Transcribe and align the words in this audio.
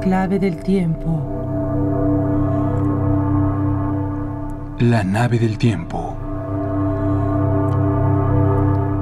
Clave 0.00 0.38
del 0.38 0.56
tiempo. 0.62 1.10
La 4.78 5.04
nave 5.04 5.38
del 5.38 5.58
tiempo. 5.58 6.16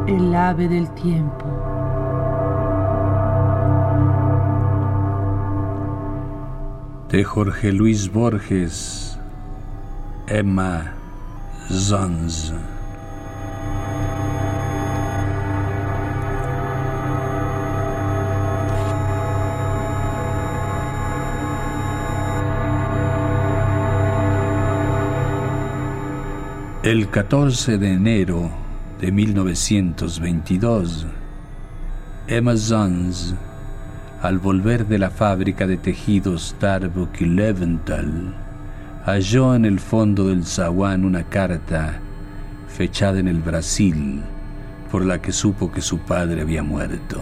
El 0.08 0.34
ave 0.34 0.68
del 0.68 0.90
tiempo. 0.94 1.44
De 7.10 7.22
Jorge 7.22 7.72
Luis 7.72 8.12
Borges. 8.12 9.18
Emma 10.26 10.94
Zons. 11.70 12.52
El 26.88 27.10
14 27.10 27.76
de 27.76 27.92
enero 27.92 28.50
de 28.98 29.12
1922, 29.12 31.06
Emma 32.26 32.56
Zons, 32.56 33.34
al 34.22 34.38
volver 34.38 34.86
de 34.86 34.98
la 34.98 35.10
fábrica 35.10 35.66
de 35.66 35.76
tejidos 35.76 36.56
Darbock 36.58 37.20
y 37.20 37.26
Leventhal, 37.26 38.34
halló 39.04 39.54
en 39.54 39.66
el 39.66 39.80
fondo 39.80 40.28
del 40.28 40.46
zaguán 40.46 41.04
una 41.04 41.24
carta 41.24 42.00
fechada 42.68 43.18
en 43.18 43.28
el 43.28 43.40
Brasil 43.40 44.22
por 44.90 45.04
la 45.04 45.20
que 45.20 45.32
supo 45.32 45.70
que 45.70 45.82
su 45.82 45.98
padre 45.98 46.40
había 46.40 46.62
muerto. 46.62 47.20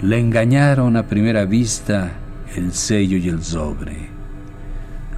Le 0.00 0.18
engañaron 0.18 0.96
a 0.96 1.06
primera 1.06 1.44
vista 1.44 2.12
el 2.56 2.72
sello 2.72 3.18
y 3.18 3.28
el 3.28 3.44
sobre. 3.44 4.13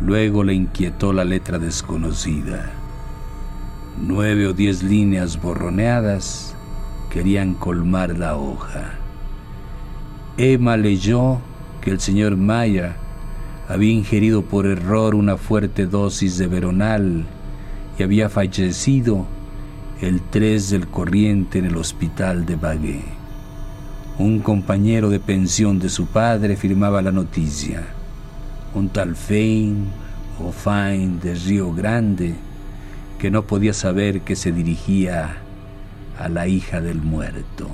Luego 0.00 0.44
le 0.44 0.52
inquietó 0.52 1.12
la 1.12 1.24
letra 1.24 1.58
desconocida. 1.58 2.70
Nueve 3.98 4.46
o 4.46 4.52
diez 4.52 4.82
líneas 4.82 5.40
borroneadas 5.40 6.54
querían 7.10 7.54
colmar 7.54 8.18
la 8.18 8.36
hoja. 8.36 8.92
Emma 10.36 10.76
leyó 10.76 11.38
que 11.80 11.90
el 11.90 12.00
señor 12.00 12.36
Maya 12.36 12.96
había 13.70 13.92
ingerido 13.92 14.42
por 14.42 14.66
error 14.66 15.14
una 15.14 15.38
fuerte 15.38 15.86
dosis 15.86 16.36
de 16.36 16.46
veronal 16.46 17.24
y 17.98 18.02
había 18.02 18.28
fallecido 18.28 19.24
el 20.02 20.20
3 20.20 20.70
del 20.70 20.88
corriente 20.88 21.58
en 21.58 21.64
el 21.64 21.76
hospital 21.78 22.44
de 22.44 22.56
Bagué. 22.56 23.02
Un 24.18 24.40
compañero 24.40 25.08
de 25.08 25.20
pensión 25.20 25.78
de 25.78 25.88
su 25.88 26.06
padre 26.06 26.56
firmaba 26.56 27.00
la 27.00 27.12
noticia 27.12 27.95
un 28.76 28.90
tal 28.90 29.16
Fein 29.16 29.88
o 30.38 30.52
Fain 30.52 31.18
de 31.18 31.34
Río 31.34 31.72
Grande 31.72 32.34
que 33.18 33.30
no 33.30 33.46
podía 33.46 33.72
saber 33.72 34.20
que 34.20 34.36
se 34.36 34.52
dirigía 34.52 35.38
a 36.18 36.28
la 36.28 36.46
hija 36.46 36.82
del 36.82 37.00
muerto. 37.00 37.70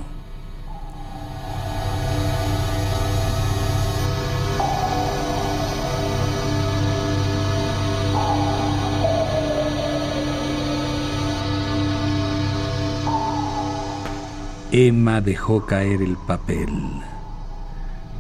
Emma 14.71 15.21
dejó 15.21 15.67
caer 15.67 16.01
el 16.01 16.17
papel. 16.17 16.69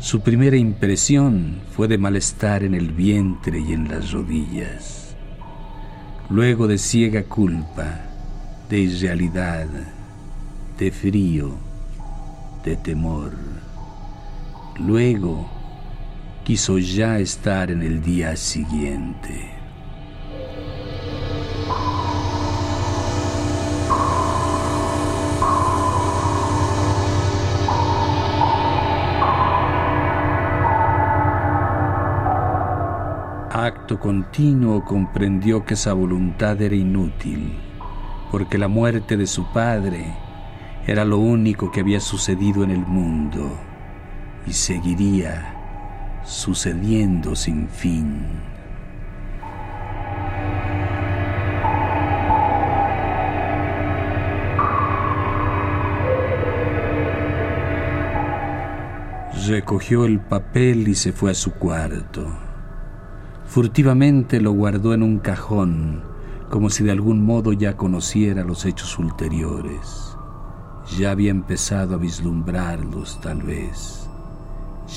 Su 0.03 0.21
primera 0.21 0.57
impresión 0.57 1.61
fue 1.77 1.87
de 1.87 1.97
malestar 1.97 2.65
en 2.65 2.75
el 2.75 2.91
vientre 2.91 3.61
y 3.61 3.73
en 3.73 3.87
las 3.87 4.11
rodillas. 4.11 5.15
Luego 6.29 6.67
de 6.67 6.77
ciega 6.77 7.23
culpa, 7.23 8.01
de 8.69 8.81
irrealidad, 8.81 9.69
de 10.77 10.91
frío, 10.91 11.55
de 12.65 12.75
temor. 12.75 13.31
Luego 14.81 15.49
quiso 16.43 16.79
ya 16.79 17.21
estar 17.21 17.71
en 17.71 17.83
el 17.83 18.03
día 18.03 18.35
siguiente. 18.35 19.62
Continuo 33.87 34.85
comprendió 34.85 35.65
que 35.65 35.75
esa 35.75 35.93
voluntad 35.93 36.61
era 36.63 36.75
inútil, 36.75 37.59
porque 38.31 38.57
la 38.57 38.69
muerte 38.69 39.17
de 39.17 39.27
su 39.27 39.45
padre 39.53 40.15
era 40.87 41.05
lo 41.05 41.19
único 41.19 41.71
que 41.71 41.81
había 41.81 42.01
sucedido 42.01 42.65
en 42.65 42.71
el 42.71 42.87
mundo 42.87 43.51
y 44.47 44.53
seguiría 44.53 46.21
sucediendo 46.25 47.37
sin 47.37 47.69
fin. 47.69 48.25
Recogió 59.49 60.05
el 60.07 60.21
papel 60.21 60.87
y 60.89 60.95
se 60.95 61.13
fue 61.13 61.33
a 61.33 61.35
su 61.35 61.53
cuarto. 61.53 62.52
Furtivamente 63.53 64.41
lo 64.41 64.53
guardó 64.53 64.95
en 64.95 65.03
un 65.03 65.19
cajón, 65.19 66.01
como 66.49 66.71
si 66.71 66.85
de 66.85 66.91
algún 66.91 67.23
modo 67.23 67.53
ya 67.53 67.77
conociera 67.77 68.45
los 68.45 68.65
hechos 68.65 68.99
ulteriores. 68.99 70.17
Ya 70.97 71.11
había 71.11 71.33
empezado 71.33 71.97
a 71.97 71.99
vislumbrarlos, 71.99 73.21
tal 73.21 73.43
vez. 73.43 74.09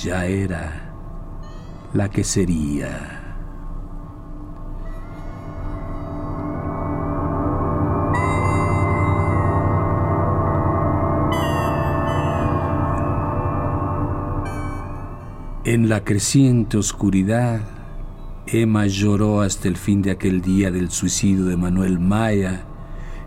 Ya 0.02 0.24
era 0.24 0.94
la 1.92 2.08
que 2.08 2.24
sería. 2.24 3.22
En 15.64 15.90
la 15.90 16.04
creciente 16.04 16.78
oscuridad, 16.78 17.75
Emma 18.48 18.86
lloró 18.86 19.40
hasta 19.40 19.66
el 19.66 19.76
fin 19.76 20.02
de 20.02 20.12
aquel 20.12 20.40
día 20.40 20.70
del 20.70 20.90
suicidio 20.90 21.46
de 21.46 21.56
Manuel 21.56 21.98
Maya, 21.98 22.64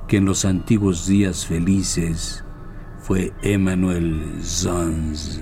que 0.07 0.15
en 0.15 0.23
los 0.23 0.45
antiguos 0.45 1.07
días 1.07 1.45
felices 1.45 2.45
fue 2.99 3.33
Emmanuel 3.41 4.39
Zons. 4.41 5.41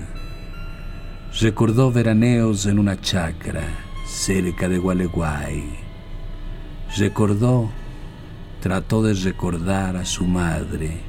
Recordó 1.40 1.92
veraneos 1.92 2.66
en 2.66 2.80
una 2.80 3.00
chacra 3.00 3.68
cerca 4.04 4.68
de 4.68 4.80
Gualeguay. 4.80 5.64
Recordó, 6.98 7.70
trató 8.60 9.04
de 9.04 9.14
recordar 9.14 9.96
a 9.96 10.06
su 10.06 10.26
madre. 10.26 11.02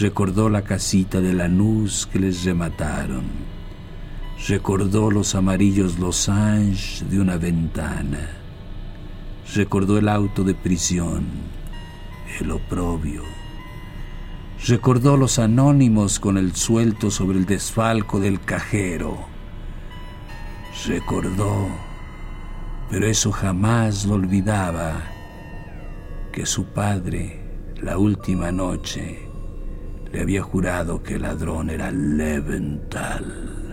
Recordó 0.00 0.48
la 0.48 0.62
casita 0.62 1.20
de 1.20 1.32
Lanús 1.34 2.08
que 2.12 2.18
les 2.18 2.44
remataron 2.44 3.55
Recordó 4.48 5.10
los 5.10 5.34
amarillos 5.34 5.98
losange 5.98 7.04
de 7.06 7.18
una 7.18 7.36
ventana. 7.36 8.28
Recordó 9.54 9.98
el 9.98 10.08
auto 10.08 10.44
de 10.44 10.54
prisión, 10.54 11.24
el 12.38 12.52
oprobio. 12.52 13.22
Recordó 14.68 15.16
los 15.16 15.38
anónimos 15.38 16.20
con 16.20 16.38
el 16.38 16.54
suelto 16.54 17.10
sobre 17.10 17.38
el 17.38 17.46
desfalco 17.46 18.20
del 18.20 18.40
cajero. 18.40 19.26
Recordó, 20.86 21.68
pero 22.88 23.06
eso 23.06 23.32
jamás 23.32 24.04
lo 24.04 24.14
olvidaba, 24.14 25.02
que 26.30 26.46
su 26.46 26.66
padre, 26.66 27.72
la 27.82 27.98
última 27.98 28.52
noche, 28.52 29.28
le 30.12 30.20
había 30.20 30.42
jurado 30.42 31.02
que 31.02 31.14
el 31.14 31.22
ladrón 31.22 31.70
era 31.70 31.90
Leventhal. 31.90 33.65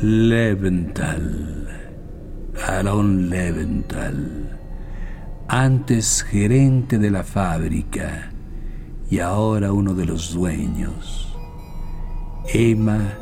Leventhal, 0.00 1.66
Aaron 2.68 3.28
Leventhal, 3.28 4.56
antes 5.48 6.22
gerente 6.22 6.98
de 6.98 7.10
la 7.10 7.24
fábrica 7.24 8.30
y 9.10 9.18
ahora 9.18 9.72
uno 9.72 9.94
de 9.94 10.06
los 10.06 10.32
dueños. 10.32 11.36
Emma 12.46 13.18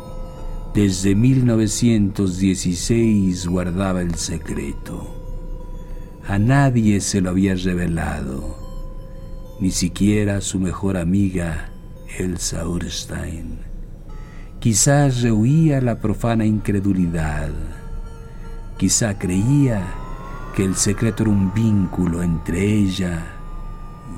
desde 0.74 1.14
1916 1.14 3.46
guardaba 3.46 4.02
el 4.02 4.16
secreto. 4.16 5.14
A 6.28 6.38
nadie 6.38 7.00
se 7.00 7.22
lo 7.22 7.30
había 7.30 7.54
revelado, 7.54 8.54
ni 9.60 9.70
siquiera 9.70 10.36
a 10.36 10.42
su 10.42 10.60
mejor 10.60 10.98
amiga, 10.98 11.70
Elsa 12.18 12.68
Urstein. 12.68 13.75
Quizás 14.60 15.22
rehuía 15.22 15.80
la 15.80 15.96
profana 15.96 16.44
incredulidad. 16.44 17.50
Quizá 18.78 19.18
creía 19.18 19.86
que 20.54 20.64
el 20.64 20.74
secreto 20.74 21.22
era 21.22 21.32
un 21.32 21.52
vínculo 21.52 22.22
entre 22.22 22.64
ella 22.64 23.26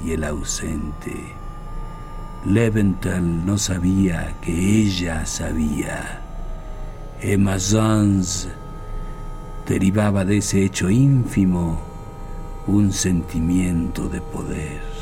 y 0.04 0.12
el 0.12 0.24
ausente. 0.24 1.34
Leventhal 2.46 3.44
no 3.44 3.58
sabía 3.58 4.34
que 4.40 4.52
ella 4.52 5.26
sabía. 5.26 6.22
Emma 7.20 7.58
Zons 7.58 8.48
derivaba 9.66 10.24
de 10.24 10.38
ese 10.38 10.64
hecho 10.64 10.88
ínfimo 10.88 11.80
un 12.68 12.92
sentimiento 12.92 14.08
de 14.08 14.20
poder. 14.20 14.97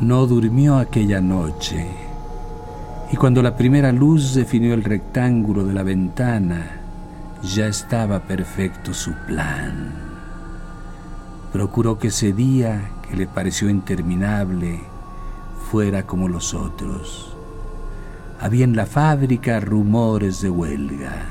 No 0.00 0.26
durmió 0.26 0.76
aquella 0.76 1.20
noche 1.20 2.06
y 3.10 3.16
cuando 3.16 3.42
la 3.42 3.56
primera 3.56 3.92
luz 3.92 4.34
definió 4.34 4.74
el 4.74 4.82
rectángulo 4.82 5.64
de 5.64 5.74
la 5.74 5.82
ventana, 5.82 6.80
ya 7.42 7.66
estaba 7.66 8.20
perfecto 8.20 8.92
su 8.92 9.12
plan. 9.26 9.92
Procuró 11.52 11.98
que 11.98 12.08
ese 12.08 12.32
día, 12.32 12.90
que 13.08 13.16
le 13.16 13.26
pareció 13.26 13.70
interminable, 13.70 14.80
fuera 15.70 16.04
como 16.04 16.28
los 16.28 16.52
otros. 16.52 17.36
Había 18.40 18.64
en 18.64 18.74
la 18.74 18.86
fábrica 18.86 19.60
rumores 19.60 20.40
de 20.40 20.50
huelga. 20.50 21.26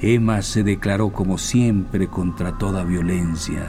Emma 0.00 0.42
se 0.42 0.62
declaró 0.62 1.10
como 1.12 1.38
siempre 1.38 2.08
contra 2.08 2.58
toda 2.58 2.84
violencia. 2.84 3.66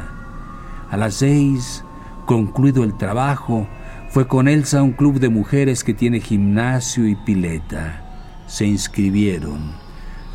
A 0.91 0.97
las 0.97 1.15
seis, 1.15 1.83
concluido 2.25 2.83
el 2.83 2.97
trabajo, 2.97 3.67
fue 4.09 4.27
con 4.27 4.47
Elsa 4.47 4.79
a 4.79 4.83
un 4.83 4.93
club 4.93 5.19
de 5.19 5.29
mujeres 5.29 5.83
que 5.83 5.93
tiene 5.93 6.19
gimnasio 6.19 7.07
y 7.07 7.15
pileta. 7.15 8.03
Se 8.47 8.65
inscribieron. 8.65 9.71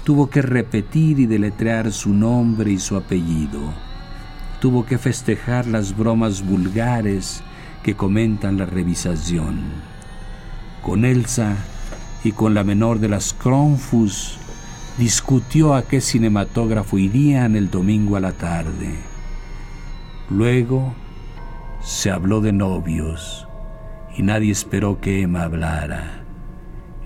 Tuvo 0.05 0.31
que 0.31 0.43
repetir 0.43 1.19
y 1.19 1.27
deletrear 1.27 1.91
su 1.91 2.15
nombre 2.15 2.71
y 2.71 2.79
su 2.79 2.97
apellido. 2.97 3.61
Tuvo 4.61 4.87
que 4.87 4.97
festejar 4.97 5.67
las 5.67 5.97
bromas 5.97 6.47
vulgares 6.47 7.43
que 7.83 7.97
comentan 7.97 8.59
la 8.59 8.67
revisación. 8.67 9.61
Con 10.81 11.05
Elsa 11.05 11.57
y 12.23 12.31
con 12.31 12.55
la 12.55 12.63
menor 12.63 13.01
de 13.01 13.09
las 13.09 13.33
Cronfus 13.33 14.39
discutió 14.99 15.75
a 15.75 15.83
qué 15.83 16.01
cinematógrafo 16.01 16.97
irían 16.97 17.57
el 17.57 17.71
domingo 17.71 18.17
a 18.17 18.21
la 18.21 18.33
tarde. 18.33 18.95
Luego 20.31 20.95
se 21.83 22.13
habló 22.13 22.41
de 22.41 22.53
novios 22.53 23.44
y 24.17 24.23
nadie 24.23 24.53
esperó 24.53 25.01
que 25.01 25.23
Emma 25.23 25.43
hablara. 25.43 26.25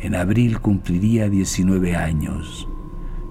En 0.01 0.15
abril 0.15 0.61
cumpliría 0.61 1.29
19 1.29 1.97
años, 1.97 2.69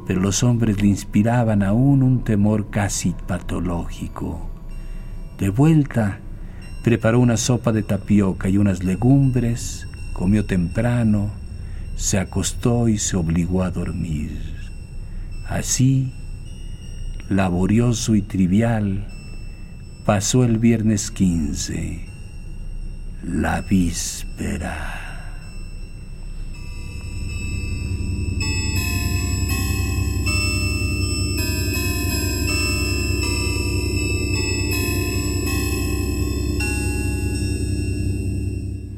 pero 0.05 0.19
los 0.19 0.43
hombres 0.43 0.81
le 0.81 0.87
inspiraban 0.87 1.63
aún 1.63 2.03
un 2.03 2.23
temor 2.23 2.69
casi 2.69 3.15
patológico. 3.27 4.49
De 5.37 5.49
vuelta, 5.49 6.19
Preparó 6.87 7.19
una 7.19 7.35
sopa 7.35 7.73
de 7.73 7.83
tapioca 7.83 8.47
y 8.47 8.57
unas 8.57 8.81
legumbres, 8.81 9.89
comió 10.13 10.45
temprano, 10.45 11.31
se 11.97 12.17
acostó 12.17 12.87
y 12.87 12.97
se 12.97 13.17
obligó 13.17 13.61
a 13.61 13.71
dormir. 13.71 14.31
Así, 15.49 16.13
laborioso 17.29 18.15
y 18.15 18.21
trivial, 18.21 19.05
pasó 20.05 20.45
el 20.45 20.59
viernes 20.59 21.11
15, 21.11 22.05
la 23.27 23.61
víspera. 23.61 25.03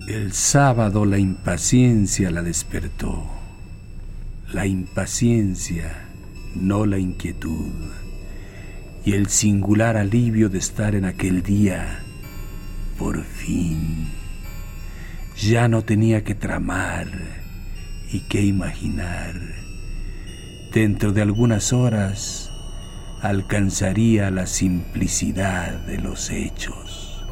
El 0.07 0.33
sábado 0.33 1.05
la 1.05 1.17
impaciencia 1.17 2.29
la 2.29 2.43
despertó. 2.43 3.25
La 4.53 4.67
impaciencia, 4.67 6.05
no 6.55 6.85
la 6.85 6.99
inquietud. 6.99 7.71
Y 9.05 9.13
el 9.13 9.27
singular 9.27 9.97
alivio 9.97 10.49
de 10.49 10.59
estar 10.59 10.93
en 10.93 11.05
aquel 11.05 11.41
día, 11.41 12.03
por 12.97 13.23
fin. 13.23 14.18
Ya 15.41 15.69
no 15.69 15.83
tenía 15.83 16.25
que 16.25 16.35
tramar 16.35 17.07
y 18.11 18.19
que 18.21 18.41
imaginar. 18.41 19.35
Dentro 20.73 21.13
de 21.13 21.21
algunas 21.21 21.71
horas 21.71 22.51
alcanzaría 23.21 24.31
la 24.31 24.45
simplicidad 24.45 25.71
de 25.85 25.97
los 25.97 26.29
hechos. 26.29 27.25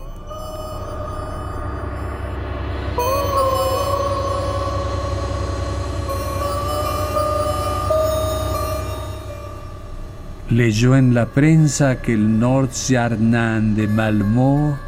Leyó 10.50 10.96
en 10.96 11.14
la 11.14 11.26
prensa 11.26 12.02
que 12.02 12.14
el 12.14 12.40
Nordstjarnan 12.40 13.76
de 13.76 13.90
Malmö 13.90 14.87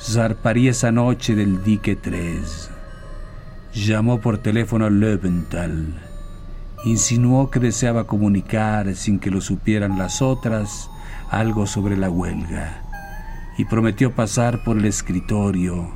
zarparía 0.00 0.70
esa 0.70 0.92
noche 0.92 1.34
del 1.34 1.62
dique 1.64 1.96
3. 1.96 2.70
Llamó 3.74 4.20
por 4.20 4.38
teléfono 4.38 4.86
a 4.86 4.90
Löwenthal. 4.90 5.94
Insinuó 6.84 7.50
que 7.50 7.60
deseaba 7.60 8.06
comunicar, 8.06 8.94
sin 8.94 9.18
que 9.18 9.30
lo 9.30 9.40
supieran 9.40 9.98
las 9.98 10.22
otras, 10.22 10.90
algo 11.30 11.66
sobre 11.66 11.96
la 11.96 12.10
huelga 12.10 12.84
y 13.58 13.64
prometió 13.64 14.14
pasar 14.14 14.62
por 14.62 14.78
el 14.78 14.84
escritorio 14.84 15.90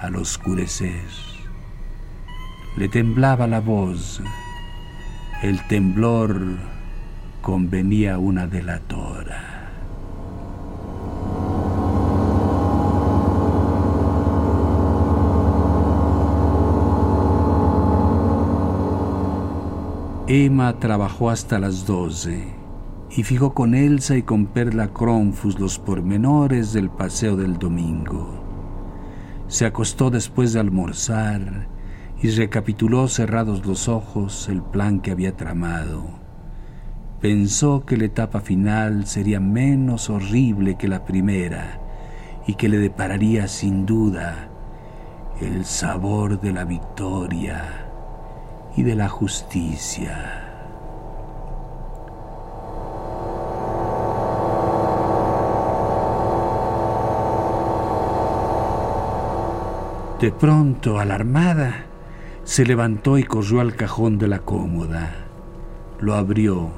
al 0.00 0.16
oscurecer. 0.16 1.04
Le 2.76 2.88
temblaba 2.88 3.46
la 3.46 3.60
voz. 3.60 4.20
El 5.40 5.64
temblor 5.68 6.58
convenía 7.40 8.18
una 8.18 8.48
delatora. 8.48 9.57
Emma 20.28 20.78
trabajó 20.78 21.30
hasta 21.30 21.58
las 21.58 21.86
doce 21.86 22.44
y 23.10 23.22
fijó 23.22 23.54
con 23.54 23.74
Elsa 23.74 24.16
y 24.16 24.22
con 24.22 24.46
Perla 24.46 24.88
Cronfus 24.88 25.58
los 25.58 25.78
pormenores 25.78 26.72
del 26.72 26.90
paseo 26.90 27.36
del 27.36 27.58
domingo. 27.58 28.44
Se 29.48 29.66
acostó 29.66 30.10
después 30.10 30.52
de 30.52 30.60
almorzar 30.60 31.68
y 32.22 32.30
recapituló 32.30 33.08
cerrados 33.08 33.64
los 33.66 33.88
ojos 33.88 34.48
el 34.48 34.62
plan 34.62 35.00
que 35.00 35.10
había 35.10 35.36
tramado 35.36 36.18
pensó 37.20 37.84
que 37.84 37.96
la 37.96 38.04
etapa 38.04 38.40
final 38.40 39.06
sería 39.06 39.40
menos 39.40 40.08
horrible 40.08 40.76
que 40.76 40.88
la 40.88 41.04
primera 41.04 41.80
y 42.46 42.54
que 42.54 42.68
le 42.68 42.78
depararía 42.78 43.48
sin 43.48 43.86
duda 43.86 44.48
el 45.40 45.64
sabor 45.64 46.40
de 46.40 46.52
la 46.52 46.64
victoria 46.64 47.87
y 48.78 48.84
de 48.84 48.94
la 48.94 49.08
justicia. 49.08 50.44
De 60.20 60.30
pronto, 60.30 61.00
alarmada, 61.00 61.86
se 62.44 62.64
levantó 62.64 63.18
y 63.18 63.24
corrió 63.24 63.60
al 63.60 63.74
cajón 63.74 64.18
de 64.18 64.28
la 64.28 64.38
cómoda. 64.38 65.12
Lo 65.98 66.14
abrió 66.14 66.70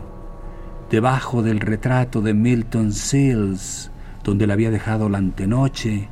Debajo 0.90 1.42
del 1.42 1.60
retrato 1.60 2.22
de 2.22 2.32
Milton 2.32 2.92
Sills, 2.92 3.90
donde 4.24 4.46
la 4.46 4.54
había 4.54 4.70
dejado 4.70 5.10
la 5.10 5.18
antenoche, 5.18 6.08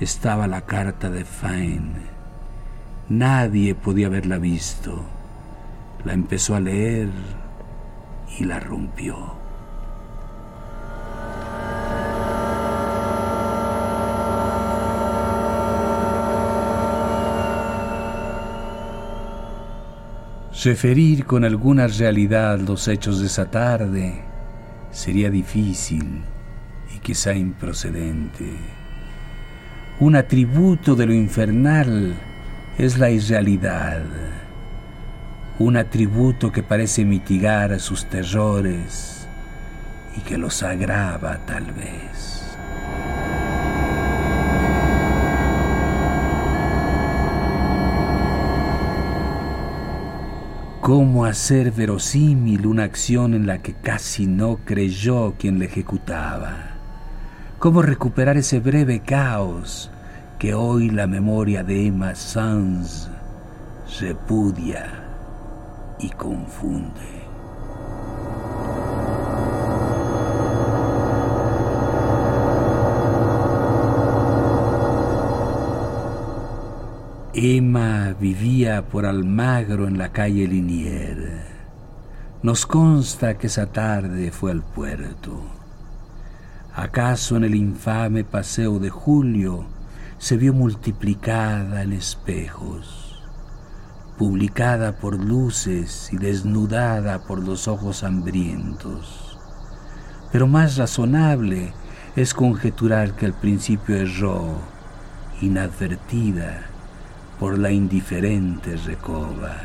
estaba 0.00 0.46
la 0.46 0.66
carta 0.66 1.08
de 1.08 1.24
Fine. 1.24 1.94
Nadie 3.08 3.74
podía 3.74 4.08
haberla 4.08 4.36
visto. 4.36 5.19
La 6.04 6.14
empezó 6.14 6.54
a 6.54 6.60
leer 6.60 7.10
y 8.38 8.44
la 8.44 8.58
rompió. 8.58 9.40
Referir 20.62 21.24
con 21.24 21.44
alguna 21.44 21.86
realidad 21.86 22.58
los 22.60 22.86
hechos 22.88 23.20
de 23.20 23.26
esa 23.26 23.50
tarde 23.50 24.22
sería 24.90 25.30
difícil 25.30 26.22
y 26.94 26.98
quizá 26.98 27.34
improcedente. 27.34 28.50
Un 30.00 30.16
atributo 30.16 30.94
de 30.96 31.06
lo 31.06 31.14
infernal 31.14 32.14
es 32.76 32.98
la 32.98 33.10
irrealidad, 33.10 34.02
un 35.58 35.76
atributo 35.76 36.52
que 36.52 36.62
parece 36.62 37.04
mitigar 37.04 37.78
sus 37.80 38.06
terrores 38.06 39.26
y 40.16 40.20
que 40.20 40.38
los 40.38 40.62
agrava 40.62 41.38
tal 41.46 41.72
vez. 41.72 42.40
¿Cómo 50.80 51.26
hacer 51.26 51.72
verosímil 51.72 52.66
una 52.66 52.84
acción 52.84 53.34
en 53.34 53.46
la 53.46 53.58
que 53.58 53.74
casi 53.74 54.26
no 54.26 54.60
creyó 54.64 55.34
quien 55.38 55.58
la 55.58 55.66
ejecutaba? 55.66 56.56
¿Cómo 57.58 57.82
recuperar 57.82 58.38
ese 58.38 58.58
breve 58.58 59.00
caos 59.00 59.90
que 60.38 60.54
hoy 60.54 60.88
la 60.88 61.06
memoria 61.06 61.62
de 61.62 61.86
Emma 61.86 62.14
Sanz 62.14 63.10
repudia 64.00 64.99
y 66.00 66.10
confunde? 66.10 67.20
Emma 77.32 78.14
vivía 78.20 78.82
por 78.82 79.06
Almagro 79.06 79.86
en 79.86 79.96
la 79.96 80.10
calle 80.10 80.46
Linier. 80.46 81.42
Nos 82.42 82.66
consta 82.66 83.38
que 83.38 83.46
esa 83.46 83.66
tarde 83.66 84.30
fue 84.30 84.50
al 84.50 84.62
puerto. 84.62 85.40
¿Acaso 86.74 87.36
en 87.36 87.44
el 87.44 87.54
infame 87.54 88.24
paseo 88.24 88.78
de 88.78 88.90
julio 88.90 89.64
se 90.18 90.36
vio 90.36 90.52
multiplicada 90.52 91.82
en 91.82 91.92
espejos, 91.94 92.99
publicada 94.20 94.92
por 94.96 95.18
luces 95.18 96.10
y 96.12 96.18
desnudada 96.18 97.20
por 97.20 97.42
los 97.42 97.66
ojos 97.68 98.04
hambrientos? 98.04 99.38
Pero 100.30 100.46
más 100.46 100.76
razonable 100.76 101.72
es 102.16 102.34
conjeturar 102.34 103.16
que 103.16 103.24
al 103.24 103.32
principio 103.32 103.96
erró, 103.96 104.58
inadvertida, 105.40 106.66
por 107.38 107.58
la 107.58 107.70
indiferente 107.70 108.76
recoba. 108.76 109.56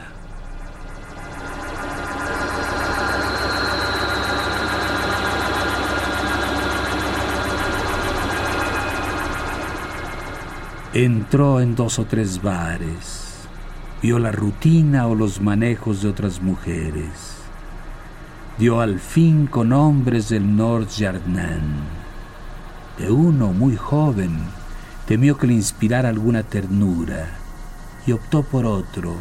Entró 10.93 11.59
en 11.59 11.75
dos 11.75 12.00
o 12.00 12.05
tres 12.05 12.41
bares, 12.41 13.25
vio 14.02 14.20
la 14.20 14.32
rutina 14.32 15.08
o 15.08 15.16
los 15.16 15.42
manejos 15.42 16.02
de 16.02 16.10
otras 16.10 16.42
mujeres, 16.42 17.38
dio 18.58 18.82
al 18.82 19.00
fin 19.00 19.48
con 19.48 19.74
hombres 19.74 20.30
del 20.30 20.56
Nord 20.56 20.88
Jardin. 20.96 21.84
De 22.98 23.12
uno 23.12 23.48
muy 23.52 23.75
joven, 23.75 24.38
temió 25.08 25.38
que 25.38 25.48
le 25.48 25.54
inspirara 25.54 26.10
alguna 26.10 26.44
ternura 26.44 27.28
y 28.06 28.12
optó 28.12 28.44
por 28.44 28.66
otro, 28.66 29.16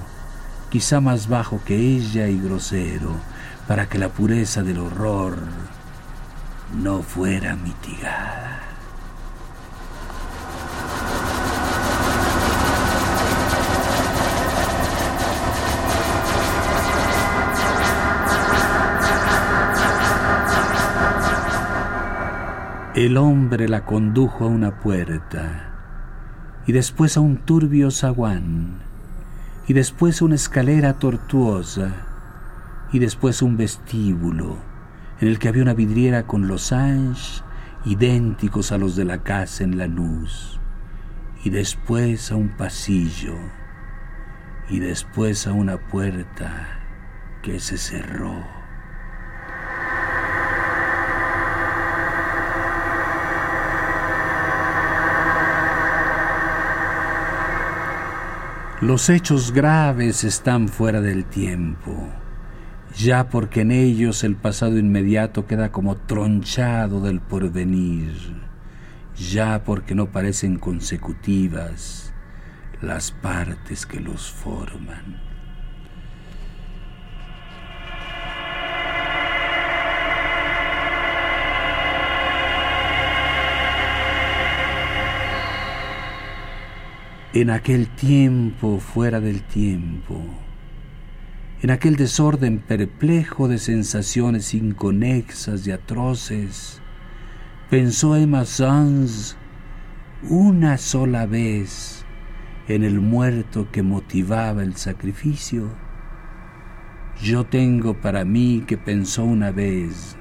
quizá 0.71 1.01
más 1.01 1.29
bajo 1.29 1.61
que 1.65 1.77
ella 1.77 2.29
y 2.29 2.39
grosero, 2.39 3.13
para 3.67 3.89
que 3.89 3.99
la 3.99 4.11
pureza 4.11 4.63
del 4.63 4.79
horror 4.79 5.39
no 6.83 7.03
fuera 7.03 7.57
mitigada. 7.57 8.64
El 23.05 23.19
hombre 23.19 23.69
la 23.69 23.85
condujo 23.85 24.47
a 24.47 24.49
una 24.49 24.81
puerta 24.81 25.75
y 26.67 26.73
después 26.73 27.19
a 27.19 27.21
un 27.21 27.37
turbio 27.37 27.91
zaguán, 27.91 28.79
y 29.69 29.75
después 29.75 30.23
a 30.23 30.25
una 30.25 30.37
escalera 30.37 30.95
tortuosa, 30.95 31.93
y 32.93 33.01
después 33.01 33.43
a 33.43 33.45
un 33.45 33.59
vestíbulo 33.59 34.57
en 35.21 35.29
el 35.29 35.39
que 35.39 35.49
había 35.49 35.65
una 35.65 35.75
vidriera 35.75 36.27
con 36.27 36.49
los 36.49 36.73
anges 36.73 37.45
idénticos 37.85 38.73
a 38.73 38.79
los 38.79 38.97
de 38.97 39.05
la 39.05 39.23
casa 39.23 39.65
en 39.65 39.77
Lanús, 39.77 40.59
y 41.45 41.51
después 41.51 42.33
a 42.33 42.37
un 42.37 42.57
pasillo, 42.57 43.37
y 44.71 44.79
después 44.79 45.47
a 45.47 45.53
una 45.53 45.77
puerta 45.77 46.81
que 47.43 47.61
se 47.61 47.77
cerró. 47.77 48.54
Los 58.85 59.09
hechos 59.09 59.53
graves 59.53 60.25
están 60.25 60.69
fuera 60.69 61.01
del 61.01 61.25
tiempo, 61.25 62.07
ya 62.95 63.31
porque 63.31 63.63
en 63.63 63.71
ellos 63.71 64.23
el 64.25 64.37
pasado 64.37 64.77
inmediato 64.77 65.47
queda 65.47 65.73
como 65.73 65.97
tronchado 65.97 67.01
del 67.01 67.23
porvenir, 67.23 68.13
ya 69.17 69.65
porque 69.65 69.95
no 69.95 70.13
parecen 70.13 70.59
consecutivas 70.59 72.13
las 72.83 73.11
partes 73.11 73.87
que 73.87 74.01
los 74.01 74.31
forman. 74.31 75.34
En 87.35 87.51
aquel 87.51 87.89
tiempo 87.89 88.79
fuera 88.79 89.19
del 89.19 89.43
tiempo, 89.43 90.23
en 91.63 91.73
aquel 91.73 91.97
desorden 91.97 92.61
perplejo 92.61 93.49
de 93.49 93.59
sensaciones 93.59 94.55
inconexas 94.55 95.67
y 95.67 95.73
atroces, 95.73 96.81
pensó 97.71 98.15
Emma 98.15 98.45
Sanz 98.45 99.37
una 100.31 100.79
sola 100.79 101.27
vez 101.27 102.05
en 102.69 102.85
el 102.85 103.01
muerto 103.01 103.69
que 103.73 103.83
motivaba 103.83 104.63
el 104.63 104.77
sacrificio. 104.77 105.71
Yo 107.21 107.43
tengo 107.47 108.01
para 108.01 108.25
mí 108.25 108.63
que 108.65 108.79
pensó 108.79 109.25
una 109.25 109.51
vez 109.51 110.17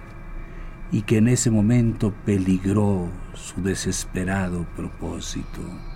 y 0.91 1.03
que 1.03 1.17
en 1.17 1.27
ese 1.27 1.51
momento 1.51 2.11
peligró 2.25 3.11
su 3.35 3.61
desesperado 3.61 4.65
propósito. 4.75 5.92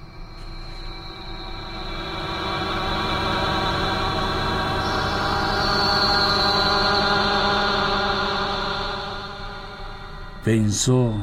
Pensó, 10.48 11.14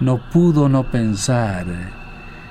no 0.00 0.30
pudo 0.30 0.70
no 0.70 0.90
pensar 0.90 1.66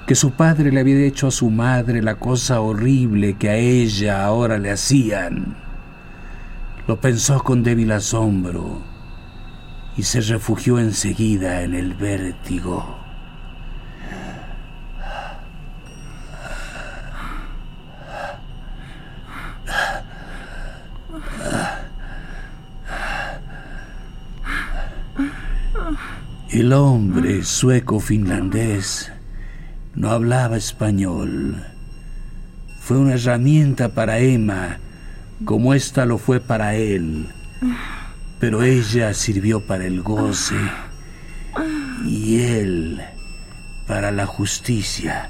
que 0.05 0.13
su 0.13 0.29
padre 0.29 0.71
le 0.71 0.81
había 0.81 1.03
hecho 1.03 1.25
a 1.25 1.31
su 1.31 1.49
madre 1.49 2.03
la 2.03 2.13
cosa 2.13 2.61
horrible 2.61 3.39
que 3.39 3.49
a 3.49 3.55
ella 3.55 4.23
ahora 4.23 4.59
le 4.59 4.69
hacían. 4.69 5.55
Lo 6.87 7.01
pensó 7.01 7.41
con 7.41 7.63
débil 7.63 7.91
asombro 7.91 8.83
y 9.97 10.03
se 10.03 10.21
refugió 10.21 10.77
enseguida 10.77 11.63
en 11.63 11.73
el 11.73 11.95
vértigo. 11.95 13.02
El 26.63 26.71
hombre 26.71 27.43
sueco-finlandés 27.43 29.11
no 29.95 30.11
hablaba 30.11 30.55
español. 30.55 31.61
Fue 32.79 32.97
una 32.97 33.15
herramienta 33.15 33.89
para 33.89 34.19
Emma, 34.19 34.77
como 35.43 35.73
esta 35.73 36.05
lo 36.05 36.17
fue 36.17 36.39
para 36.39 36.75
él. 36.75 37.27
Pero 38.39 38.63
ella 38.63 39.13
sirvió 39.13 39.67
para 39.67 39.83
el 39.83 40.01
goce 40.03 40.55
y 42.05 42.39
él 42.39 43.01
para 43.85 44.11
la 44.11 44.25
justicia. 44.25 45.29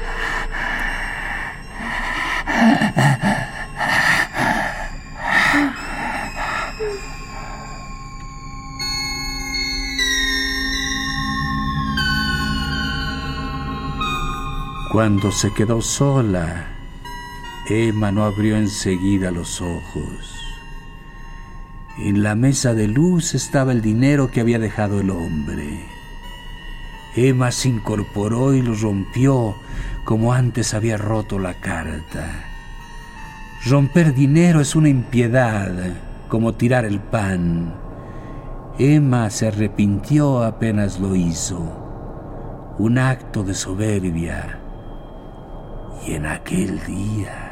Cuando 14.94 15.32
se 15.32 15.52
quedó 15.52 15.82
sola, 15.82 16.66
Emma 17.68 18.12
no 18.12 18.22
abrió 18.22 18.56
enseguida 18.56 19.32
los 19.32 19.60
ojos. 19.60 20.38
En 21.98 22.22
la 22.22 22.36
mesa 22.36 22.74
de 22.74 22.86
luz 22.86 23.34
estaba 23.34 23.72
el 23.72 23.80
dinero 23.80 24.30
que 24.30 24.40
había 24.40 24.60
dejado 24.60 25.00
el 25.00 25.10
hombre. 25.10 25.84
Emma 27.16 27.50
se 27.50 27.70
incorporó 27.70 28.54
y 28.54 28.62
lo 28.62 28.76
rompió 28.76 29.56
como 30.04 30.32
antes 30.32 30.74
había 30.74 30.96
roto 30.96 31.40
la 31.40 31.54
carta. 31.54 32.44
Romper 33.66 34.14
dinero 34.14 34.60
es 34.60 34.76
una 34.76 34.90
impiedad, 34.90 35.72
como 36.28 36.54
tirar 36.54 36.84
el 36.84 37.00
pan. 37.00 37.74
Emma 38.78 39.28
se 39.30 39.48
arrepintió 39.48 40.44
apenas 40.44 41.00
lo 41.00 41.16
hizo. 41.16 42.76
Un 42.78 42.98
acto 42.98 43.42
de 43.42 43.54
soberbia 43.54 44.60
y 46.06 46.14
en 46.14 46.26
aquel 46.26 46.84
día... 46.84 47.50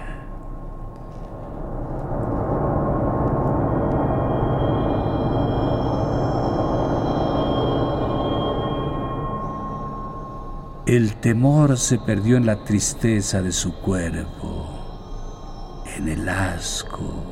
El 10.84 11.14
temor 11.20 11.78
se 11.78 11.98
perdió 11.98 12.36
en 12.36 12.44
la 12.44 12.64
tristeza 12.64 13.40
de 13.40 13.52
su 13.52 13.72
cuerpo, 13.80 15.84
en 15.96 16.08
el 16.08 16.28
asco. 16.28 17.24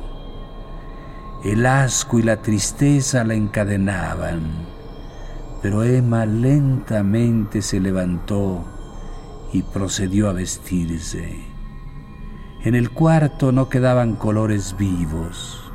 El 1.43 1.65
asco 1.65 2.17
y 2.17 2.23
la 2.23 2.37
tristeza 2.37 3.23
la 3.23 3.35
encadenaban, 3.35 4.41
pero 5.61 5.83
Emma 5.83 6.25
lentamente 6.25 7.61
se 7.61 7.79
levantó 7.79 8.63
y 9.53 9.63
procedió 9.63 10.29
a 10.29 10.33
vestirse. 10.33 11.39
En 12.63 12.75
el 12.75 12.91
cuarto 12.91 13.51
no 13.51 13.69
quedaban 13.69 14.15
colores 14.15 14.75
vivos. 14.77 15.71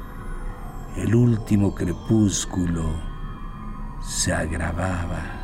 El 0.97 1.14
último 1.14 1.75
crepúsculo 1.75 2.95
se 4.00 4.33
agravaba. 4.33 5.37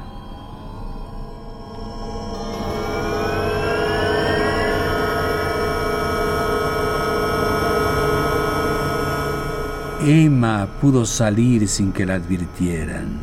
Emma 10.04 10.68
pudo 10.80 11.06
salir 11.06 11.68
sin 11.68 11.92
que 11.92 12.06
la 12.06 12.14
advirtieran. 12.14 13.20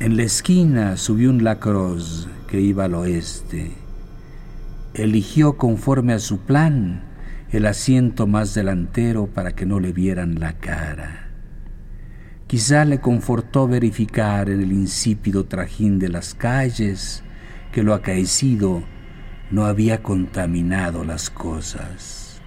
En 0.00 0.16
la 0.16 0.24
esquina 0.24 0.98
subió 0.98 1.30
un 1.30 1.42
lacrosse 1.42 2.28
iba 2.60 2.84
al 2.84 2.94
oeste. 2.94 3.72
Eligió 4.94 5.56
conforme 5.56 6.12
a 6.12 6.18
su 6.18 6.40
plan 6.40 7.02
el 7.50 7.66
asiento 7.66 8.26
más 8.26 8.54
delantero 8.54 9.26
para 9.26 9.52
que 9.52 9.66
no 9.66 9.80
le 9.80 9.92
vieran 9.92 10.40
la 10.40 10.54
cara. 10.54 11.30
Quizá 12.46 12.84
le 12.84 13.00
confortó 13.00 13.66
verificar 13.66 14.48
en 14.48 14.62
el 14.62 14.72
insípido 14.72 15.46
trajín 15.46 15.98
de 15.98 16.08
las 16.08 16.34
calles 16.34 17.22
que 17.72 17.82
lo 17.82 17.92
acaecido 17.92 18.82
no 19.50 19.66
había 19.66 20.02
contaminado 20.02 21.04
las 21.04 21.30
cosas. 21.30 22.40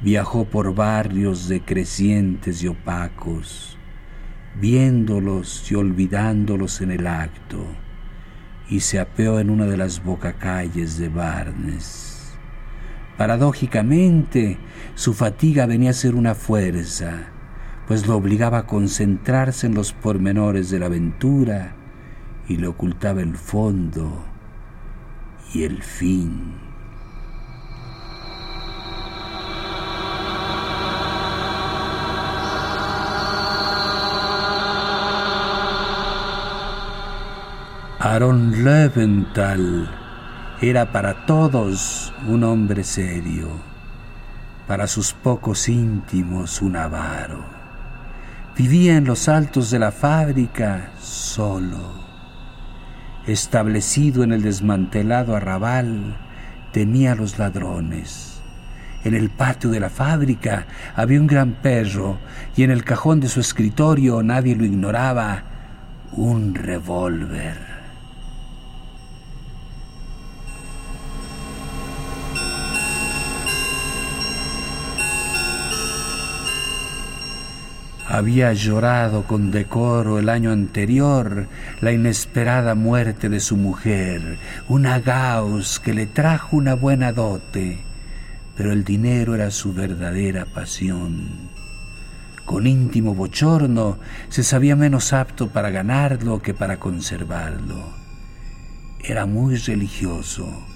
Viajó 0.00 0.44
por 0.46 0.74
barrios 0.74 1.48
decrecientes 1.48 2.62
y 2.62 2.68
opacos, 2.68 3.76
viéndolos 4.60 5.70
y 5.70 5.74
olvidándolos 5.74 6.80
en 6.80 6.92
el 6.92 7.06
acto 7.06 7.66
y 8.72 8.80
se 8.80 8.98
apeó 8.98 9.38
en 9.38 9.50
una 9.50 9.66
de 9.66 9.76
las 9.76 10.02
bocacalles 10.02 10.96
de 10.96 11.10
Barnes. 11.10 12.32
Paradójicamente, 13.18 14.56
su 14.94 15.12
fatiga 15.12 15.66
venía 15.66 15.90
a 15.90 15.92
ser 15.92 16.14
una 16.14 16.34
fuerza, 16.34 17.24
pues 17.86 18.06
lo 18.06 18.16
obligaba 18.16 18.58
a 18.58 18.66
concentrarse 18.66 19.66
en 19.66 19.74
los 19.74 19.92
pormenores 19.92 20.70
de 20.70 20.78
la 20.78 20.86
aventura 20.86 21.76
y 22.48 22.56
le 22.56 22.66
ocultaba 22.66 23.20
el 23.20 23.36
fondo 23.36 24.24
y 25.52 25.64
el 25.64 25.82
fin. 25.82 26.71
Aaron 38.04 38.64
Löwenthal 38.64 39.88
era 40.60 40.90
para 40.90 41.24
todos 41.24 42.12
un 42.26 42.42
hombre 42.42 42.82
serio, 42.82 43.46
para 44.66 44.88
sus 44.88 45.12
pocos 45.12 45.68
íntimos 45.68 46.62
un 46.62 46.74
avaro. 46.74 47.44
Vivía 48.58 48.96
en 48.96 49.04
los 49.04 49.28
altos 49.28 49.70
de 49.70 49.78
la 49.78 49.92
fábrica 49.92 50.90
solo. 50.98 52.02
Establecido 53.28 54.24
en 54.24 54.32
el 54.32 54.42
desmantelado 54.42 55.36
arrabal, 55.36 56.16
temía 56.72 57.12
a 57.12 57.14
los 57.14 57.38
ladrones. 57.38 58.42
En 59.04 59.14
el 59.14 59.30
patio 59.30 59.70
de 59.70 59.78
la 59.78 59.90
fábrica 59.90 60.66
había 60.96 61.20
un 61.20 61.28
gran 61.28 61.52
perro 61.52 62.18
y 62.56 62.64
en 62.64 62.72
el 62.72 62.82
cajón 62.82 63.20
de 63.20 63.28
su 63.28 63.38
escritorio, 63.38 64.24
nadie 64.24 64.56
lo 64.56 64.64
ignoraba, 64.64 65.44
un 66.10 66.56
revólver. 66.56 67.71
Había 78.12 78.52
llorado 78.52 79.22
con 79.22 79.50
decoro 79.50 80.18
el 80.18 80.28
año 80.28 80.52
anterior 80.52 81.46
la 81.80 81.92
inesperada 81.92 82.74
muerte 82.74 83.30
de 83.30 83.40
su 83.40 83.56
mujer, 83.56 84.36
una 84.68 85.00
Gauss 85.00 85.80
que 85.80 85.94
le 85.94 86.04
trajo 86.04 86.58
una 86.58 86.74
buena 86.74 87.14
dote, 87.14 87.78
pero 88.54 88.70
el 88.70 88.84
dinero 88.84 89.34
era 89.34 89.50
su 89.50 89.72
verdadera 89.72 90.44
pasión. 90.44 91.48
Con 92.44 92.66
íntimo 92.66 93.14
bochorno 93.14 93.96
se 94.28 94.42
sabía 94.42 94.76
menos 94.76 95.14
apto 95.14 95.48
para 95.48 95.70
ganarlo 95.70 96.42
que 96.42 96.52
para 96.52 96.78
conservarlo. 96.78 97.94
Era 99.02 99.24
muy 99.24 99.56
religioso 99.56 100.66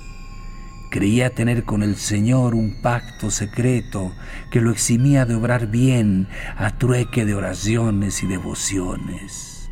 Creía 0.91 1.31
tener 1.31 1.65
con 1.65 1.83
el 1.83 1.97
Señor 1.97 2.55
un 2.55 2.81
pacto 2.81 3.31
secreto 3.31 4.13
que 4.51 4.61
lo 4.61 4.71
eximía 4.71 5.25
de 5.25 5.35
obrar 5.35 5.67
bien 5.67 6.29
a 6.57 6.79
trueque 6.79 7.25
de 7.25 7.35
oraciones 7.35 8.23
y 8.23 8.27
devociones. 8.27 9.71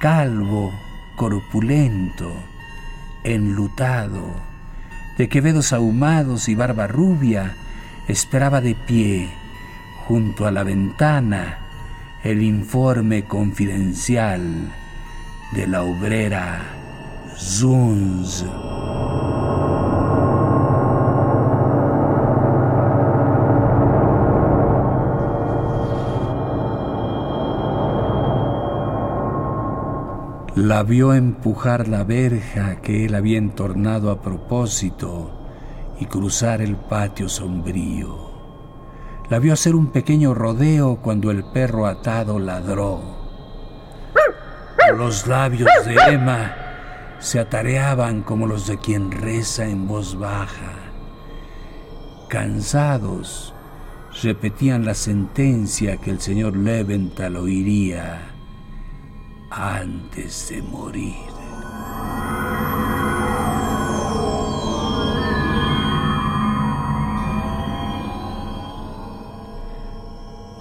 Calvo, 0.00 0.72
corpulento, 1.16 2.32
enlutado, 3.24 4.34
de 5.16 5.28
quevedos 5.28 5.72
ahumados 5.72 6.48
y 6.48 6.54
barba 6.54 6.86
rubia, 6.86 7.54
esperaba 8.08 8.60
de 8.60 8.74
pie, 8.74 9.28
junto 10.06 10.46
a 10.46 10.50
la 10.50 10.64
ventana, 10.64 11.58
el 12.24 12.42
informe 12.42 13.24
confidencial 13.24 14.72
de 15.52 15.66
la 15.66 15.82
obrera 15.82 16.62
Zunz. 17.36 18.44
La 30.60 30.82
vio 30.82 31.14
empujar 31.14 31.88
la 31.88 32.04
verja 32.04 32.82
que 32.82 33.06
él 33.06 33.14
había 33.14 33.38
entornado 33.38 34.10
a 34.10 34.20
propósito 34.20 35.30
y 35.98 36.04
cruzar 36.04 36.60
el 36.60 36.76
patio 36.76 37.30
sombrío. 37.30 38.30
La 39.30 39.38
vio 39.38 39.54
hacer 39.54 39.74
un 39.74 39.86
pequeño 39.86 40.34
rodeo 40.34 40.96
cuando 40.96 41.30
el 41.30 41.44
perro 41.44 41.86
atado 41.86 42.38
ladró. 42.38 43.00
Los 44.98 45.26
labios 45.26 45.70
de 45.86 45.94
Emma 46.12 46.54
se 47.20 47.38
atareaban 47.38 48.20
como 48.20 48.46
los 48.46 48.66
de 48.66 48.76
quien 48.76 49.12
reza 49.12 49.66
en 49.66 49.88
voz 49.88 50.18
baja. 50.18 50.74
Cansados, 52.28 53.54
repetían 54.22 54.84
la 54.84 54.92
sentencia 54.92 55.96
que 55.96 56.10
el 56.10 56.20
señor 56.20 56.54
Leventhal 56.54 57.36
oiría 57.36 58.29
antes 59.50 60.48
de 60.48 60.62
morir. 60.62 61.14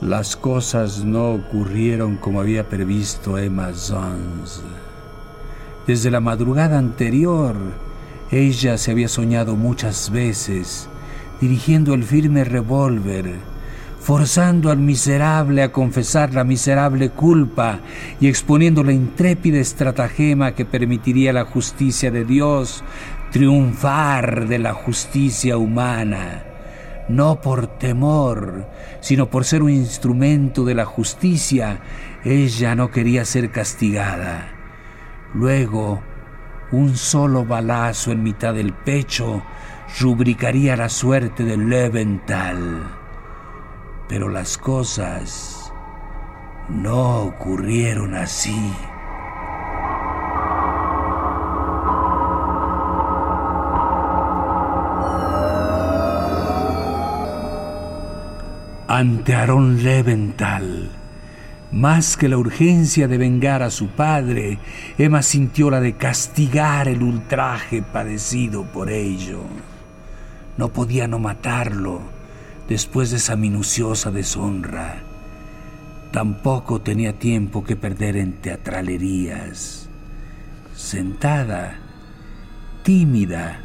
Las 0.01 0.35
cosas 0.35 1.03
no 1.03 1.33
ocurrieron 1.33 2.15
como 2.17 2.39
había 2.39 2.67
previsto 2.67 3.37
Emma 3.37 3.73
Zons. 3.73 4.63
Desde 5.85 6.09
la 6.09 6.19
madrugada 6.19 6.79
anterior, 6.79 7.55
ella 8.31 8.77
se 8.77 8.91
había 8.91 9.07
soñado 9.07 9.55
muchas 9.55 10.09
veces, 10.09 10.89
dirigiendo 11.39 11.93
el 11.93 12.03
firme 12.03 12.43
revólver, 12.43 13.35
forzando 13.99 14.71
al 14.71 14.77
miserable 14.77 15.61
a 15.61 15.71
confesar 15.71 16.33
la 16.33 16.43
miserable 16.43 17.09
culpa 17.09 17.79
y 18.19 18.27
exponiendo 18.27 18.83
la 18.83 18.93
intrépida 18.93 19.59
estratagema 19.59 20.53
que 20.53 20.65
permitiría 20.65 21.31
a 21.31 21.33
la 21.33 21.45
justicia 21.45 22.09
de 22.09 22.25
Dios 22.25 22.83
triunfar 23.31 24.47
de 24.47 24.57
la 24.57 24.73
justicia 24.73 25.57
humana, 25.57 26.43
no 27.09 27.41
por 27.41 27.67
temor, 27.67 28.67
sino 29.01 29.29
por 29.29 29.45
ser 29.45 29.61
un 29.61 29.69
instrumento 29.69 30.65
de 30.65 30.75
la 30.75 30.85
justicia, 30.85 31.81
ella 32.23 32.75
no 32.75 32.89
quería 32.89 33.25
ser 33.25 33.51
castigada. 33.51 34.53
Luego, 35.33 36.01
un 36.71 36.97
solo 36.97 37.45
balazo 37.45 38.11
en 38.11 38.23
mitad 38.23 38.53
del 38.53 38.73
pecho 38.73 39.43
rubricaría 39.99 40.75
la 40.75 40.89
suerte 40.89 41.43
de 41.43 41.57
Leventhal. 41.57 42.98
Pero 44.09 44.27
las 44.27 44.57
cosas 44.57 45.71
no 46.67 47.19
ocurrieron 47.21 48.15
así. 48.15 48.73
Ante 58.87 59.35
Aarón 59.35 59.83
Leventhal, 59.83 60.89
más 61.71 62.17
que 62.17 62.27
la 62.27 62.39
urgencia 62.39 63.07
de 63.07 63.19
vengar 63.19 63.61
a 63.61 63.69
su 63.69 63.89
padre, 63.89 64.57
Emma 64.97 65.21
sintió 65.21 65.69
la 65.69 65.81
de 65.81 65.93
castigar 65.93 66.87
el 66.87 67.03
ultraje 67.03 67.83
padecido 67.83 68.63
por 68.63 68.89
ello. 68.89 69.41
No 70.57 70.69
podía 70.69 71.07
no 71.07 71.19
matarlo 71.19 72.18
después 72.69 73.11
de 73.11 73.17
esa 73.17 73.35
minuciosa 73.35 74.11
deshonra. 74.11 75.03
Tampoco 76.13 76.81
tenía 76.81 77.19
tiempo 77.19 77.65
que 77.65 77.75
perder 77.75 78.15
en 78.15 78.39
teatralerías. 78.39 79.89
Sentada, 80.73 81.79
tímida, 82.83 83.59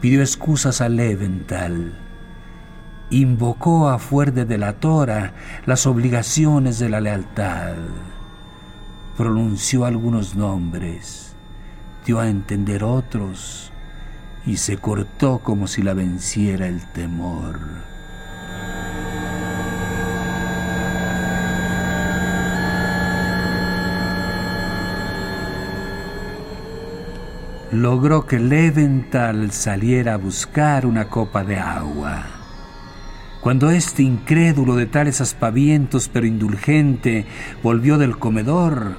pidió 0.00 0.20
excusas 0.20 0.80
a 0.80 0.88
Leventhal 0.88 2.02
invocó 3.12 3.90
a 3.90 3.98
fuerte 3.98 4.46
de 4.46 4.56
la 4.56 4.72
tora 4.74 5.34
las 5.66 5.86
obligaciones 5.86 6.78
de 6.78 6.88
la 6.88 7.00
lealtad. 7.00 7.74
Pronunció 9.16 9.84
algunos 9.84 10.34
nombres, 10.34 11.36
dio 12.06 12.20
a 12.20 12.28
entender 12.28 12.82
otros 12.84 13.70
y 14.46 14.56
se 14.56 14.78
cortó 14.78 15.40
como 15.40 15.66
si 15.66 15.82
la 15.82 15.92
venciera 15.92 16.66
el 16.66 16.90
temor. 16.92 17.60
Logró 27.72 28.26
que 28.26 28.38
Leventhal 28.38 29.50
saliera 29.50 30.12
a 30.12 30.18
buscar 30.18 30.84
una 30.84 31.08
copa 31.08 31.42
de 31.42 31.56
agua. 31.56 32.26
Cuando 33.40 33.70
este 33.70 34.02
incrédulo 34.02 34.76
de 34.76 34.84
tales 34.84 35.22
aspavientos 35.22 36.10
pero 36.12 36.26
indulgente 36.26 37.24
volvió 37.62 37.96
del 37.96 38.18
comedor, 38.18 38.98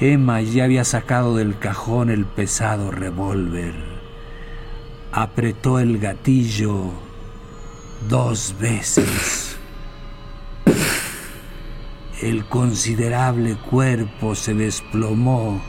Emma 0.00 0.40
ya 0.40 0.64
había 0.64 0.84
sacado 0.84 1.36
del 1.36 1.56
cajón 1.60 2.10
el 2.10 2.26
pesado 2.26 2.90
revólver. 2.90 3.74
Apretó 5.12 5.78
el 5.78 5.98
gatillo 5.98 6.90
dos 8.08 8.56
veces. 8.58 9.56
El 12.20 12.44
considerable 12.46 13.54
cuerpo 13.54 14.34
se 14.34 14.54
desplomó 14.54 15.62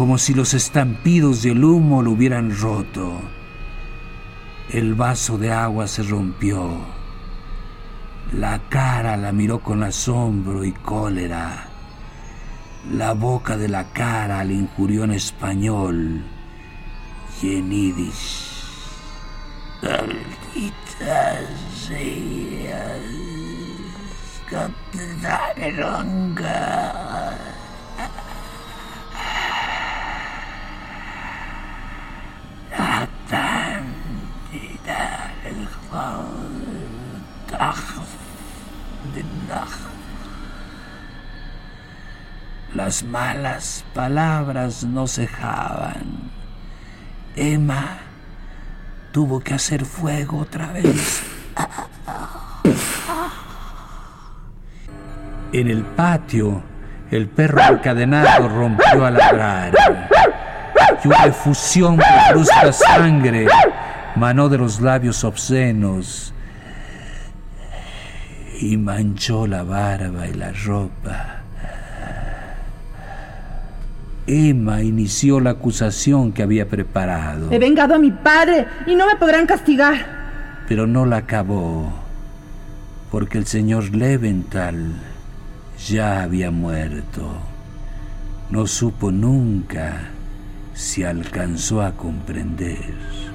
como 0.00 0.16
si 0.16 0.32
los 0.32 0.54
estampidos 0.54 1.42
del 1.42 1.62
humo 1.62 2.00
lo 2.02 2.12
hubieran 2.12 2.58
roto. 2.58 3.20
El 4.70 4.94
vaso 4.94 5.36
de 5.36 5.52
agua 5.52 5.86
se 5.86 6.02
rompió. 6.02 6.78
La 8.32 8.62
cara 8.70 9.18
la 9.18 9.30
miró 9.30 9.58
con 9.58 9.82
asombro 9.82 10.64
y 10.64 10.72
cólera. 10.72 11.68
La 12.90 13.12
boca 13.12 13.58
de 13.58 13.68
la 13.68 13.92
cara 13.92 14.42
le 14.42 14.54
injurió 14.54 15.04
en 15.04 15.10
español 15.10 16.24
y 17.42 17.56
en 17.56 17.70
yiddish. 17.70 18.64
Maldita 19.82 21.40
seas, 21.74 23.02
Las 42.74 43.02
malas 43.02 43.84
palabras 43.94 44.84
no 44.84 45.06
cejaban. 45.06 46.30
Emma 47.34 47.98
tuvo 49.12 49.40
que 49.40 49.54
hacer 49.54 49.84
fuego 49.84 50.38
otra 50.38 50.72
vez. 50.72 51.22
En 55.52 55.68
el 55.68 55.82
patio, 55.82 56.62
el 57.10 57.28
perro 57.28 57.60
encadenado 57.62 58.48
rompió 58.48 59.04
a 59.04 59.10
ladrar. 59.10 59.74
Y 61.02 61.08
una 61.08 61.24
efusión 61.24 61.96
de 61.96 62.04
brusca 62.30 62.72
sangre 62.72 63.46
manó 64.16 64.48
de 64.48 64.58
los 64.58 64.80
labios 64.80 65.24
obscenos 65.24 66.34
y 68.60 68.76
manchó 68.76 69.46
la 69.46 69.62
barba 69.62 70.28
y 70.28 70.34
la 70.34 70.52
ropa. 70.52 71.36
Emma 74.26 74.82
inició 74.82 75.40
la 75.40 75.50
acusación 75.50 76.32
que 76.32 76.42
había 76.42 76.68
preparado. 76.68 77.50
He 77.50 77.58
vengado 77.58 77.94
a 77.94 77.98
mi 77.98 78.10
padre 78.10 78.66
y 78.86 78.94
no 78.94 79.06
me 79.06 79.16
podrán 79.16 79.46
castigar. 79.46 80.20
Pero 80.68 80.86
no 80.86 81.04
la 81.04 81.18
acabó, 81.18 81.92
porque 83.10 83.38
el 83.38 83.46
señor 83.46 83.94
Leventhal 83.94 84.92
ya 85.88 86.22
había 86.22 86.50
muerto. 86.50 87.28
No 88.50 88.66
supo 88.66 89.10
nunca 89.10 90.10
si 90.74 91.02
alcanzó 91.02 91.82
a 91.82 91.92
comprender. 91.92 93.29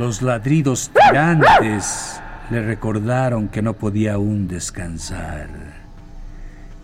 Los 0.00 0.22
ladridos 0.22 0.90
tirantes 0.94 2.22
le 2.48 2.62
recordaron 2.62 3.48
que 3.48 3.60
no 3.60 3.74
podía 3.74 4.14
aún 4.14 4.48
descansar. 4.48 5.50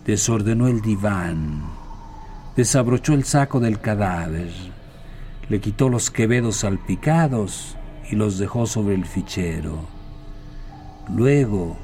Desordenó 0.05 0.67
el 0.67 0.81
diván, 0.81 1.63
desabrochó 2.55 3.15
el 3.15 3.23
saco 3.23 3.59
del 3.59 3.79
cadáver, 3.79 4.51
le 5.49 5.59
quitó 5.59 5.89
los 5.89 6.11
quevedos 6.11 6.57
salpicados 6.57 7.75
y 8.07 8.15
los 8.15 8.37
dejó 8.37 8.67
sobre 8.67 8.93
el 8.93 9.05
fichero. 9.05 9.79
Luego 11.09 11.75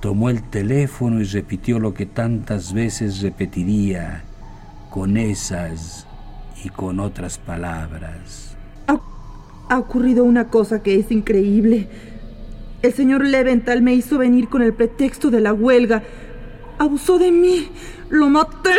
tomó 0.00 0.30
el 0.30 0.42
teléfono 0.42 1.20
y 1.20 1.24
repitió 1.24 1.80
lo 1.80 1.92
que 1.92 2.06
tantas 2.06 2.72
veces 2.72 3.20
repetiría 3.20 4.24
con 4.88 5.18
esas 5.18 6.06
y 6.64 6.70
con 6.70 6.98
otras 6.98 7.36
palabras. 7.36 8.56
Ha, 9.72 9.78
ocurrido 9.78 10.24
una 10.24 10.48
cosa 10.48 10.82
que 10.82 10.98
es 10.98 11.10
increíble. 11.10 11.88
El 12.82 12.92
señor 12.92 13.24
Leventhal 13.24 13.80
me 13.80 13.94
hizo 13.94 14.18
venir 14.18 14.48
con 14.48 14.60
el 14.60 14.74
pretexto 14.74 15.30
de 15.30 15.40
la 15.40 15.54
huelga. 15.54 16.02
Abusó 16.78 17.18
de 17.18 17.32
mí. 17.32 17.68
Lo 18.10 18.28
maté. 18.28 18.70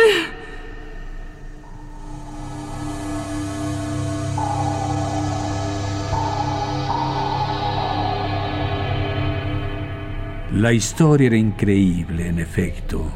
La 10.52 10.72
historia 10.72 11.26
era 11.26 11.36
increíble, 11.36 12.28
en 12.28 12.38
efecto, 12.38 13.10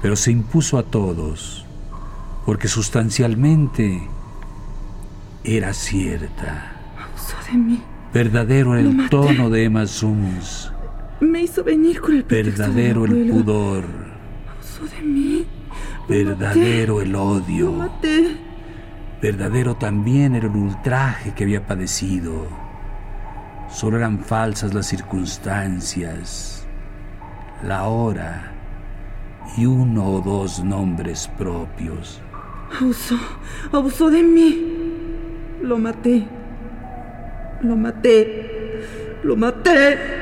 pero 0.00 0.16
se 0.16 0.32
impuso 0.32 0.78
a 0.78 0.82
todos, 0.82 1.66
porque 2.46 2.68
sustancialmente 2.68 4.08
era 5.44 5.72
cierta. 5.72 6.72
Abusó 6.98 7.36
de 7.50 7.58
mí. 7.58 7.82
Verdadero 8.12 8.76
el 8.76 8.92
maté. 8.92 9.08
tono 9.10 9.48
de 9.50 9.64
Emma 9.64 9.86
Suns, 9.86 10.70
Me 11.20 11.42
hizo 11.42 11.64
venir 11.64 12.00
con 12.00 12.14
el 12.16 12.22
verdadero 12.24 13.04
el 13.06 13.30
pudor, 13.30 13.84
Abusó 14.54 14.84
de 14.96 15.02
mí. 15.02 15.46
verdadero 16.08 17.00
el 17.00 17.12
Lo 17.12 17.22
odio, 17.24 17.72
maté. 17.72 18.36
verdadero 19.22 19.76
también 19.76 20.34
era 20.34 20.46
el 20.48 20.56
ultraje 20.56 21.32
que 21.34 21.44
había 21.44 21.66
padecido. 21.66 22.46
Solo 23.70 23.96
eran 23.96 24.18
falsas 24.20 24.74
las 24.74 24.86
circunstancias, 24.86 26.66
la 27.66 27.84
hora 27.84 28.52
y 29.56 29.64
uno 29.64 30.04
o 30.06 30.20
dos 30.20 30.62
nombres 30.62 31.30
propios. 31.38 32.20
Abusó. 32.78 33.16
Abusó 33.72 34.10
de 34.10 34.22
mí. 34.22 34.71
Lo 35.62 35.78
maté. 35.78 36.24
Lo 37.62 37.76
maté. 37.76 38.18
Lo 39.22 39.36
maté. 39.36 40.21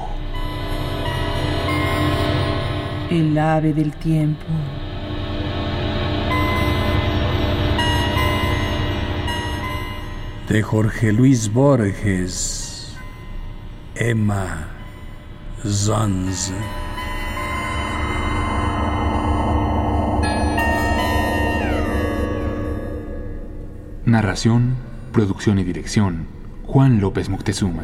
El 3.11 3.37
ave 3.37 3.73
del 3.73 3.91
tiempo. 3.91 4.45
De 10.47 10.61
Jorge 10.61 11.11
Luis 11.11 11.51
Borges, 11.51 12.95
Emma 13.95 14.69
Zons. 15.61 16.53
Narración, 24.05 24.77
producción 25.11 25.59
y 25.59 25.65
dirección. 25.65 26.27
Juan 26.63 27.01
López 27.01 27.27
Moctezuma. 27.27 27.83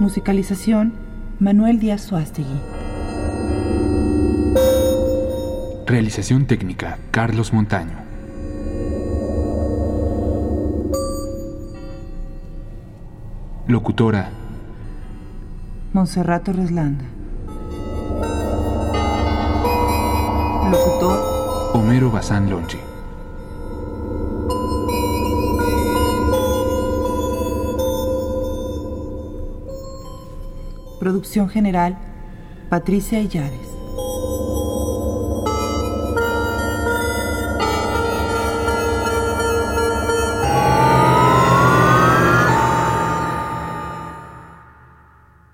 Musicalización. 0.00 1.01
Manuel 1.42 1.80
Díaz 1.80 2.02
Suástegui. 2.02 2.56
Realización 5.86 6.46
técnica, 6.46 6.98
Carlos 7.10 7.52
Montaño. 7.52 7.98
Locutora, 13.66 14.30
Monserrat 15.92 16.44
Torres 16.44 16.70
Landa. 16.70 17.06
Locutor. 20.70 21.72
Homero 21.74 22.12
Bazán 22.12 22.50
Lonchi. 22.50 22.78
Producción 31.02 31.48
general. 31.48 31.98
Patricia 32.70 33.20
Illares. 33.20 33.71